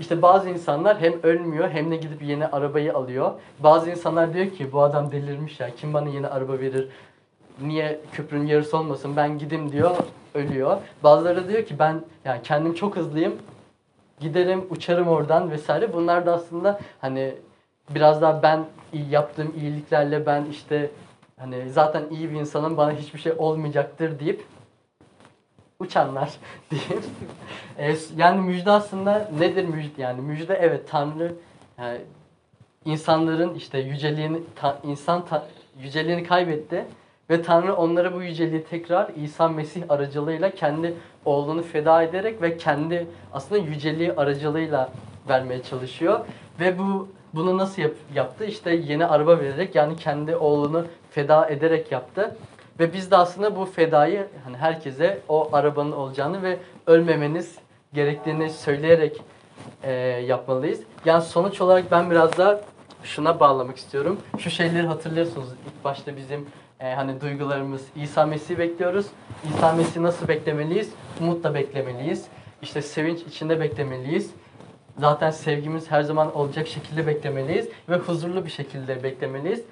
[0.00, 3.32] İşte bazı insanlar hem ölmüyor hem de gidip yeni arabayı alıyor.
[3.58, 6.88] Bazı insanlar diyor ki bu adam delirmiş ya kim bana yeni araba verir?
[7.60, 9.96] Niye köprünün yarısı olmasın ben gidim diyor
[10.34, 10.76] ölüyor.
[11.02, 13.34] Bazıları diyor ki ben yani kendim çok hızlıyım
[14.20, 15.92] giderim uçarım oradan vesaire.
[15.92, 17.34] Bunlar da aslında hani
[17.90, 18.64] biraz daha ben
[19.10, 20.90] yaptığım iyiliklerle ben işte
[21.40, 24.44] hani zaten iyi bir insanım bana hiçbir şey olmayacaktır deyip
[25.78, 26.34] uçanlar
[26.70, 27.02] diyeyim.
[27.78, 30.02] E, yani müjde aslında nedir müjde?
[30.02, 31.32] Yani müjde evet Tanrı
[31.78, 31.98] yani
[32.84, 35.46] insanların işte yüceliğini ta- insan ta-
[35.82, 36.84] yüceliğini kaybetti
[37.30, 40.94] ve Tanrı onlara bu yüceliği tekrar İsa Mesih aracılığıyla kendi
[41.24, 44.90] oğlunu feda ederek ve kendi aslında yüceliği aracılığıyla
[45.28, 46.20] vermeye çalışıyor.
[46.60, 48.44] Ve bu bunu nasıl yap- yaptı?
[48.44, 52.36] İşte yeni araba vererek yani kendi oğlunu feda ederek yaptı.
[52.80, 57.58] Ve biz de aslında bu fedayı hani herkese o arabanın olacağını ve ölmemeniz
[57.92, 59.22] gerektiğini söyleyerek
[59.82, 59.92] e,
[60.26, 60.80] yapmalıyız.
[61.04, 62.60] Yani sonuç olarak ben biraz da
[63.02, 64.18] şuna bağlamak istiyorum.
[64.38, 65.48] Şu şeyleri hatırlıyorsunuz.
[65.66, 66.46] İlk başta bizim
[66.80, 69.06] e, hani duygularımız İsa Mesih'i bekliyoruz.
[69.54, 70.90] İsa Mesih'i nasıl beklemeliyiz?
[71.20, 72.24] Umutla beklemeliyiz.
[72.62, 74.30] İşte sevinç içinde beklemeliyiz.
[74.98, 79.62] Zaten sevgimiz her zaman olacak şekilde beklemeliyiz ve huzurlu bir şekilde beklemeliyiz.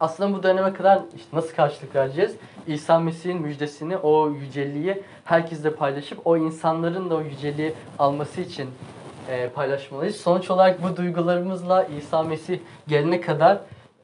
[0.00, 2.36] Aslında bu döneme kadar işte nasıl karşılık vereceğiz?
[2.66, 8.70] İsa Mesih'in müjdesini, o yüceliği herkesle paylaşıp o insanların da o yüceliği alması için
[9.28, 10.16] e, paylaşmalıyız.
[10.16, 12.58] Sonuç olarak bu duygularımızla İsa Mesih
[12.88, 13.58] gelene kadar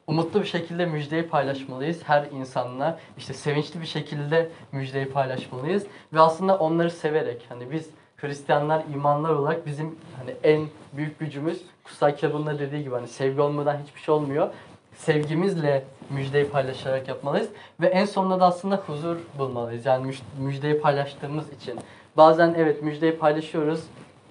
[0.07, 2.99] umutlu bir şekilde müjdeyi paylaşmalıyız her insanla.
[3.19, 9.67] işte sevinçli bir şekilde müjdeyi paylaşmalıyız ve aslında onları severek hani biz Hristiyanlar, imanlar olarak
[9.67, 14.49] bizim hani en büyük gücümüz kutsal kitabında dediği gibi hani sevgi olmadan hiçbir şey olmuyor.
[14.97, 17.49] Sevgimizle müjdeyi paylaşarak yapmalıyız
[17.81, 19.87] ve en sonunda da aslında huzur bulmalıyız.
[19.87, 21.81] Yani müj- müjdeyi paylaştığımız için.
[22.17, 23.81] Bazen evet müjdeyi paylaşıyoruz.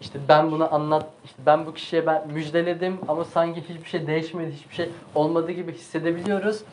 [0.01, 4.51] İşte ben bunu anlat, işte ben bu kişiye ben müjdeledim ama sanki hiçbir şey değişmedi,
[4.51, 6.63] hiçbir şey olmadı gibi hissedebiliyoruz.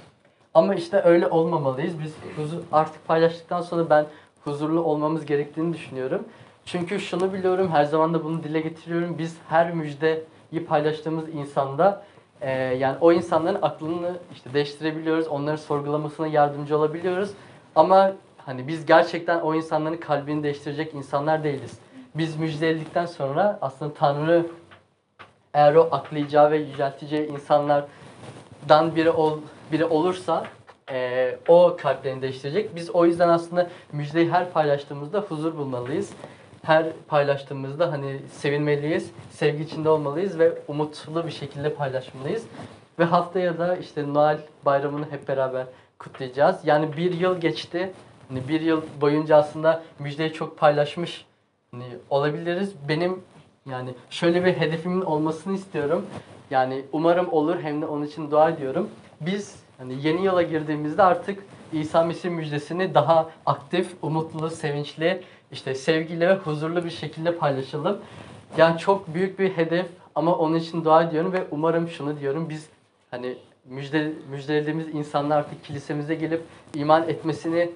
[0.54, 1.94] Ama işte öyle olmamalıyız.
[2.00, 4.06] Biz huzur artık paylaştıktan sonra ben
[4.44, 6.24] huzurlu olmamız gerektiğini düşünüyorum.
[6.66, 9.18] Çünkü şunu biliyorum, her zaman da bunu dile getiriyorum.
[9.18, 12.04] Biz her müjdeyi paylaştığımız insanda
[12.40, 15.28] e, yani o insanların aklını işte değiştirebiliyoruz.
[15.28, 17.30] Onların sorgulamasına yardımcı olabiliyoruz.
[17.76, 21.78] Ama hani biz gerçekten o insanların kalbini değiştirecek insanlar değiliz.
[22.14, 24.46] Biz müjdeledikten sonra aslında Tanrı
[25.54, 29.38] eğer o aklayacağı ve yücelteceği insanlardan biri ol,
[29.72, 30.46] biri olursa
[30.90, 32.76] e, o kalplerini değiştirecek.
[32.76, 36.10] Biz o yüzden aslında müjdeyi her paylaştığımızda huzur bulmalıyız.
[36.64, 42.42] Her paylaştığımızda hani sevinmeliyiz, sevgi içinde olmalıyız ve umutlu bir şekilde paylaşmalıyız.
[42.98, 45.66] Ve haftaya da işte Noel bayramını hep beraber
[45.98, 46.56] kutlayacağız.
[46.64, 47.92] Yani bir yıl geçti.
[48.28, 51.26] Hani bir yıl boyunca aslında müjdeyi çok paylaşmış
[51.70, 52.74] hani olabiliriz.
[52.88, 53.22] Benim
[53.70, 56.06] yani şöyle bir hedefimin olmasını istiyorum.
[56.50, 58.88] Yani umarım olur hem de onun için dua ediyorum.
[59.20, 65.22] Biz hani yeni yıla girdiğimizde artık İsa Mesih müjdesini daha aktif, umutlu, sevinçli,
[65.54, 67.98] işte sevgiyle ve huzurlu bir şekilde paylaşalım.
[68.56, 72.68] Yani çok büyük bir hedef ama onun için dua ediyorum ve umarım şunu diyorum biz
[73.10, 76.42] hani müjde, müjdelediğimiz insanlar artık kilisemize gelip
[76.74, 77.70] iman etmesini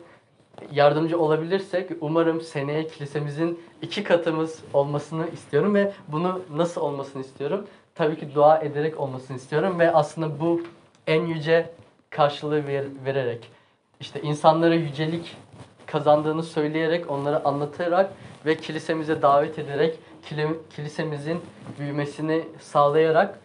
[0.72, 7.66] yardımcı olabilirsek umarım seneye kilisemizin iki katımız olmasını istiyorum ve bunu nasıl olmasını istiyorum?
[7.94, 10.62] Tabii ki dua ederek olmasını istiyorum ve aslında bu
[11.06, 11.70] en yüce
[12.10, 13.50] karşılığı ver- vererek
[14.00, 15.36] işte insanlara yücelik
[15.90, 18.10] kazandığını söyleyerek onlara anlatarak
[18.46, 19.98] ve kilisemize davet ederek
[20.30, 21.40] kili- kilisemizin
[21.78, 23.38] büyümesini sağlayarak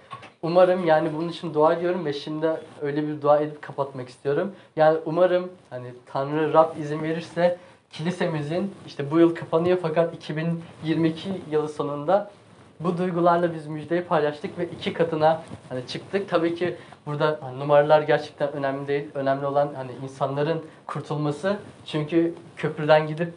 [0.44, 2.48] Umarım yani bunun için dua ediyorum ve şimdi
[2.82, 4.52] öyle bir dua edip kapatmak istiyorum.
[4.76, 7.58] Yani umarım hani Tanrı Rab izin verirse
[7.92, 12.32] kilisemizin işte bu yıl kapanıyor fakat 2022 yılı sonunda
[12.80, 16.30] bu duygularla biz müjdeyi paylaştık ve iki katına hani çıktık.
[16.30, 19.08] Tabii ki burada hani numaralar gerçekten önemli değil.
[19.14, 21.58] Önemli olan hani insanların kurtulması.
[21.86, 23.34] Çünkü köprüden gidip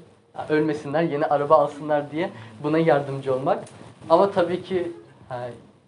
[0.48, 2.30] ölmesinler, yeni araba alsınlar diye
[2.62, 3.64] buna yardımcı olmak.
[4.10, 4.92] Ama tabii ki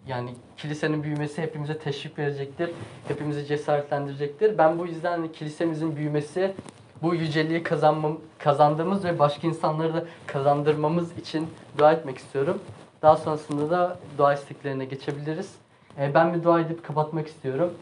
[0.07, 2.69] yani kilisenin büyümesi hepimize teşvik verecektir.
[3.07, 4.57] Hepimizi cesaretlendirecektir.
[4.57, 6.53] Ben bu yüzden hani kilisemizin büyümesi
[7.01, 11.47] bu yüceliği kazanmam, kazandığımız ve başka insanları da kazandırmamız için
[11.77, 12.59] dua etmek istiyorum.
[13.01, 15.55] Daha sonrasında da dua isteklerine geçebiliriz.
[15.97, 17.73] Ee, ben bir dua edip kapatmak istiyorum.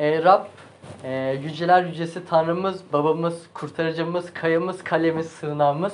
[0.00, 0.44] Ee, Rab,
[1.04, 5.92] e, yüceler yücesi Tanrımız, babamız, kurtarıcımız, kayamız, kalemiz, sığınağımız.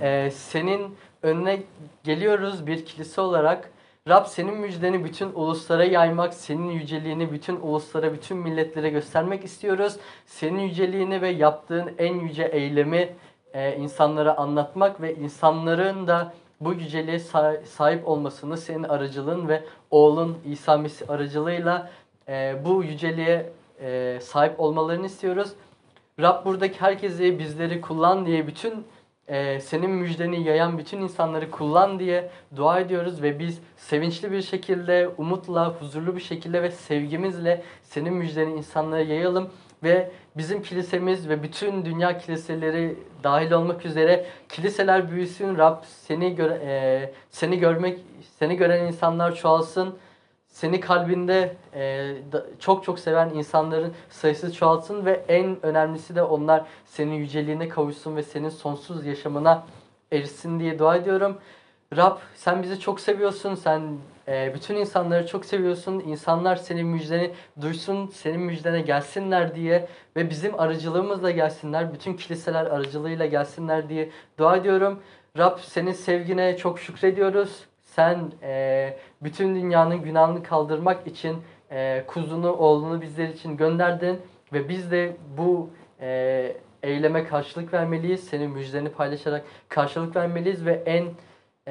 [0.00, 1.62] Ee, senin önüne
[2.04, 3.70] geliyoruz bir kilise olarak.
[4.08, 9.96] Rab senin müjdeni bütün uluslara yaymak, senin yüceliğini bütün uluslara, bütün milletlere göstermek istiyoruz.
[10.26, 13.14] Senin yüceliğini ve yaptığın en yüce eylemi
[13.54, 20.38] e, insanlara anlatmak ve insanların da bu yüceliğe sa- sahip olmasını senin aracılığın ve oğlun
[20.44, 21.90] İsa Mesih aracılığıyla
[22.28, 25.52] e, bu yüceliğe e, sahip olmalarını istiyoruz.
[26.20, 28.84] Rab buradaki herkesi bizleri kullan diye bütün
[29.28, 35.10] e, senin müjdeni yayan bütün insanları kullan diye dua ediyoruz ve biz sevinçli bir şekilde,
[35.18, 39.50] umutla, huzurlu bir şekilde ve sevgimizle senin müjdeni insanlara yayalım
[39.82, 46.60] ve bizim kilisemiz ve bütün dünya kiliseleri dahil olmak üzere kiliseler büyüsün Rab seni göre,
[46.64, 47.98] e, seni görmek
[48.38, 49.98] seni gören insanlar çoğalsın
[50.48, 52.14] seni kalbinde e,
[52.58, 58.22] çok çok seven insanların sayısı çoğalsın ve en önemlisi de onlar senin yüceliğine kavuşsun ve
[58.22, 59.66] senin sonsuz yaşamına
[60.12, 61.38] erişsin diye dua ediyorum.
[61.96, 63.54] Rab sen bizi çok seviyorsun.
[63.54, 63.82] Sen
[64.30, 66.00] e, bütün insanları çok seviyorsun.
[66.00, 71.94] İnsanlar senin müjdeni duysun, senin müjdene gelsinler diye ve bizim aracılığımızla gelsinler.
[71.94, 75.00] Bütün kiliseler aracılığıyla gelsinler diye dua ediyorum.
[75.38, 77.64] Rab senin sevgine çok şükrediyoruz.
[77.82, 81.36] Sen e, bütün dünyanın günahını kaldırmak için
[81.70, 84.20] e, kuzunu, oğlunu bizler için gönderdin
[84.52, 85.70] ve biz de bu
[86.00, 88.24] e, eyleme karşılık vermeliyiz.
[88.24, 91.04] Senin müjdeni paylaşarak karşılık vermeliyiz ve en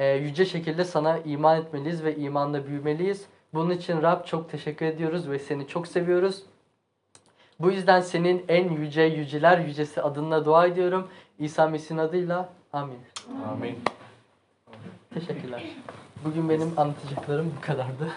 [0.00, 3.26] e, yüce şekilde sana iman etmeliyiz ve imanla büyümeliyiz.
[3.54, 6.42] Bunun için Rab çok teşekkür ediyoruz ve seni çok seviyoruz.
[7.58, 11.08] Bu yüzden senin en yüce yüceler yücesi adına dua ediyorum.
[11.38, 12.98] İsa Mesih'in adıyla amin.
[13.48, 13.78] Amin.
[15.14, 15.62] Teşekkürler.
[16.24, 18.08] Bugün benim anlatacaklarım bu kadardı.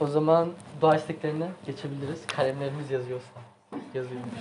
[0.00, 2.26] O zaman dua isteklerine geçebiliriz.
[2.26, 3.40] Kalemlerimiz yazıyorsa.
[3.94, 4.32] Yazıyormuş.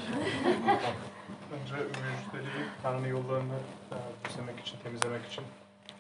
[1.54, 2.50] Önce müjdeli
[2.84, 3.56] Tanrı yollarını
[3.92, 3.96] e,
[4.30, 5.44] düzlemek için, temizlemek için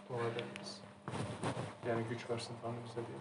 [0.09, 0.81] dua ederiz.
[1.89, 3.17] Yani güç versin Tanrı bize diye.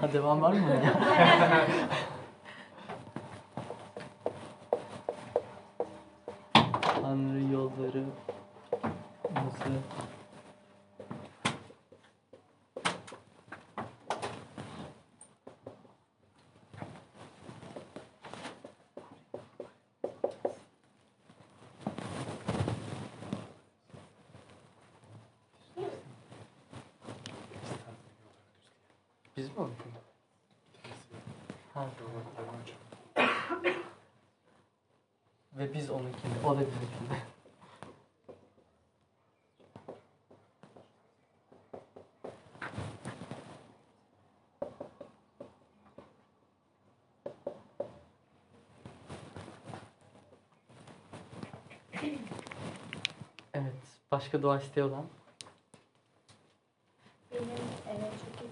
[0.00, 0.66] Ha devam var mı?
[7.76, 8.04] Tanrı yolları
[9.34, 9.70] nasıl?
[29.36, 29.54] Biz mi?
[31.74, 31.86] Ha.
[32.00, 32.76] Yollarını açın.
[35.52, 37.32] Ve biz onunkinde, o da bizimkinde.
[53.54, 53.74] Evet,
[54.12, 55.04] başka dua isteği olan?
[57.32, 57.48] Benim
[57.88, 58.42] e, çok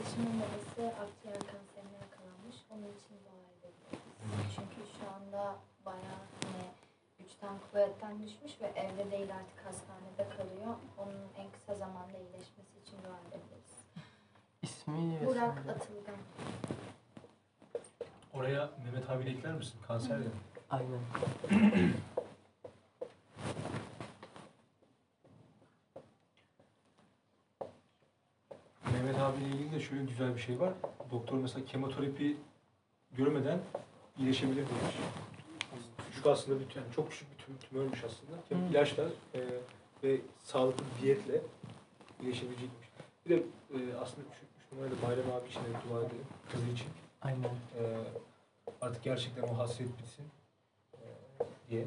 [0.00, 2.56] Eşimin babası akciğer kanserine yakalanmış.
[2.70, 4.02] Onun için dua edebiliriz.
[4.54, 6.64] Çünkü şu anda bayağı hani
[7.18, 10.74] güçten kuvvetten düşmüş ve evde değil artık hastanede kalıyor.
[10.98, 13.74] Onun en kısa zamanda iyileşmesi için dua edebiliriz.
[14.62, 15.58] İsmi Burak.
[15.58, 16.20] Atılgan.
[18.34, 19.78] Oraya Mehmet abi ekler misin?
[19.86, 20.30] Kanser ya.
[20.70, 21.00] Aynen.
[28.92, 30.72] Mehmet abiyle ilgili de şöyle güzel bir şey var.
[31.10, 32.36] Doktor mesela kemoterapi
[33.12, 33.58] görmeden
[34.18, 34.96] iyileşebilir demiş.
[36.10, 38.32] Küçük aslında bir yani çok küçük bir tüm- tümörmüş aslında.
[38.48, 38.70] Kem- Hı.
[38.70, 39.40] İlaçlar e,
[40.04, 41.40] ve sağlıklı bir diyetle
[42.20, 42.88] iyileşebilecekmiş.
[43.26, 43.36] Bir de
[43.74, 46.26] e, aslında üç, üç numarada Bayram abi için de dua edelim.
[46.52, 46.86] Kızı için.
[47.22, 47.44] Aynen.
[47.78, 47.82] E,
[48.80, 50.24] artık gerçekten o hasret bitsin
[50.94, 51.04] e,
[51.70, 51.84] diye.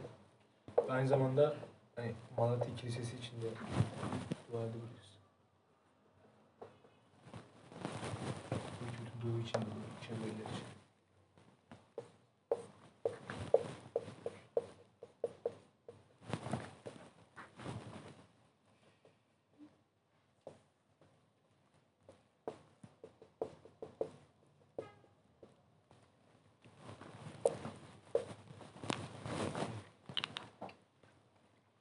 [0.90, 1.56] Aynı zamanda
[1.96, 3.46] hani Malatya Kilisesi için de
[4.52, 5.12] dua edebiliriz.
[8.82, 9.66] Bütün Doğu için de,
[10.08, 10.66] çevreler için.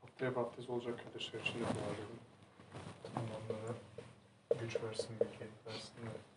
[0.00, 2.20] Haftaya baptiz olacak kardeşler için de dua edelim.
[3.02, 3.74] Tanrı onlara
[4.60, 6.29] güç versin, bilgelik versin ve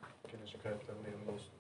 [0.64, 1.54] hayatlarında yanında olsun.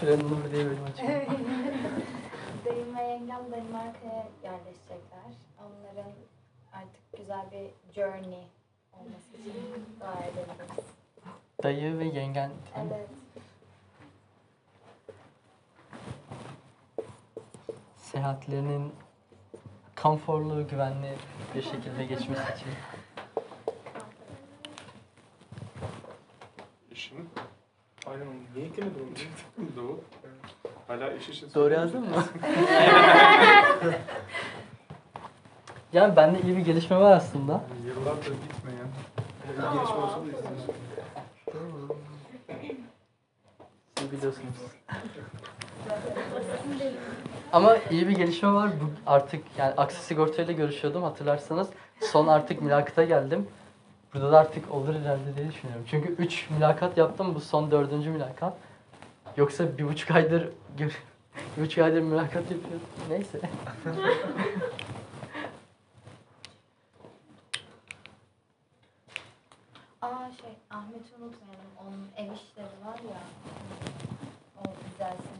[0.00, 1.12] Şuranın numara diye bölüm açayım.
[2.64, 5.32] Dayım ve yengem Danimarka'ya yerleşecekler.
[5.58, 6.12] Onların
[6.72, 8.46] artık güzel bir journey
[10.12, 10.84] edebiliriz.
[11.62, 12.50] Dayı ve yengen.
[12.76, 13.08] Evet.
[17.96, 18.92] Seyahatlerinin
[20.02, 21.14] konforlu, güvenli
[21.54, 22.68] bir şekilde geçmesi için.
[26.90, 27.28] İşin
[28.06, 28.34] Aynen onu.
[28.54, 29.16] Niye eklemedin
[29.58, 29.66] onu?
[29.76, 30.00] Doğu.
[30.88, 32.24] Hala iş için Doğru yazdın mı?
[35.92, 37.52] yani bende iyi bir gelişme var aslında.
[37.52, 38.86] Yani yıllardır gitmeyen
[43.98, 44.54] Siz biliyorsunuz.
[47.52, 48.70] Ama iyi bir gelişme var.
[48.80, 51.68] Bu artık yani Aksi Sigorta görüşüyordum hatırlarsanız.
[52.00, 53.48] Son artık mülakata geldim.
[54.14, 55.84] Burada da artık olur herhalde diye düşünüyorum.
[55.90, 57.34] Çünkü 3 mülakat yaptım.
[57.34, 58.54] Bu son dördüncü mülakat.
[59.36, 60.48] Yoksa bir buçuk aydır
[61.56, 62.80] bir buçuk aydır mülakat yapıyordum.
[63.10, 63.40] Neyse.
[70.26, 71.72] Şey Ahmet'i unutmayalım.
[71.80, 73.20] Onun ev işleri var ya.
[74.60, 74.64] O
[74.98, 75.36] dua edelim.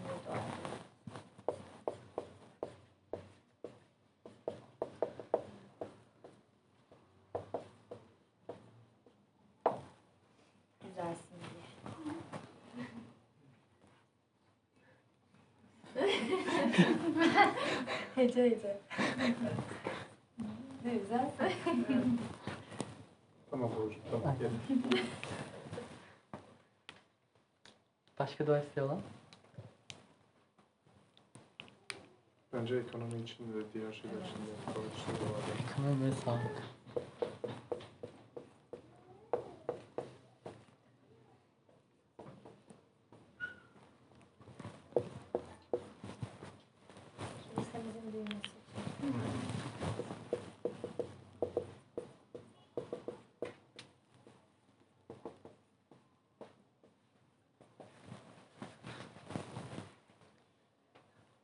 [10.84, 11.66] Düzelsin diye.
[18.14, 18.80] hece hece.
[20.84, 22.18] Düzelsin.
[23.50, 24.50] Tamam Doğucuğum tamam gel.
[28.18, 29.00] Başka dua isteği olan?
[32.52, 34.50] Bence ekonomi için de diğer şeyler için de.
[35.70, 36.62] Ekonomi ve sağlık.
[47.58, 48.52] Lisemizin büyümesi için.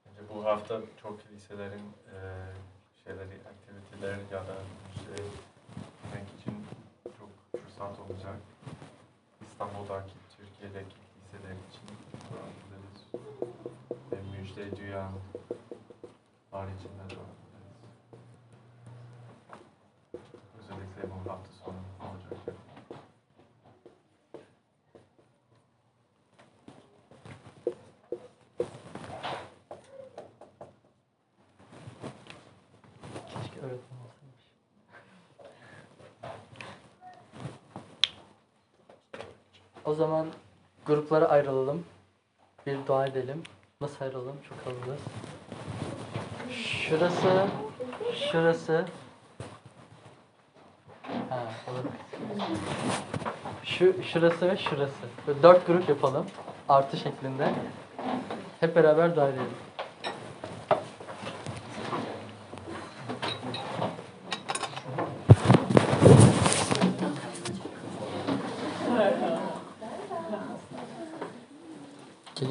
[0.06, 2.16] Bence bu hafta çok liselerin e,
[3.04, 4.56] şeyleri, aktiviteler ya da
[4.94, 5.24] şey
[5.76, 6.66] gitmek için
[7.18, 8.36] çok fırsat olacak.
[9.46, 11.86] İstanbul'daki, Türkiye'deki liseler için
[12.68, 13.24] ederiz.
[14.12, 15.12] Ve müjde duyan
[16.52, 17.41] var içinde dua ederiz.
[39.92, 40.26] O zaman
[40.86, 41.84] gruplara ayrılalım.
[42.66, 43.42] Bir dua edelim.
[43.80, 44.36] Nasıl ayrılalım?
[44.48, 44.96] Çok hızlı.
[46.52, 47.46] Şurası,
[48.14, 48.84] şurası.
[51.28, 51.38] Ha,
[51.68, 51.84] olur.
[53.64, 54.92] Şu, şurası ve şurası.
[55.26, 56.26] Böyle dört grup yapalım.
[56.68, 57.52] Artı şeklinde.
[58.60, 59.50] Hep beraber dua edelim.